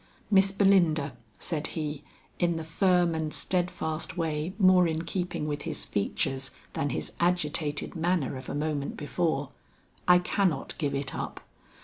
"Miss 0.31 0.51
Belinda," 0.51 1.15
said 1.37 1.67
he, 1.77 2.03
in 2.39 2.55
the 2.57 2.63
firm 2.63 3.13
and 3.13 3.31
steadfast 3.31 4.17
way 4.17 4.51
more 4.57 4.87
in 4.87 5.03
keeping 5.05 5.47
with 5.47 5.61
his 5.61 5.85
features 5.85 6.49
than 6.73 6.89
his 6.89 7.13
agitated 7.19 7.95
manner 7.95 8.35
of 8.35 8.49
a 8.49 8.55
moment 8.55 8.97
before, 8.97 9.49
"I 10.07 10.17
cannot 10.17 10.73
give 10.79 10.95
it 10.95 11.13
up. 11.13 11.39